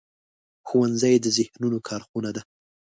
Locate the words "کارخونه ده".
1.89-2.41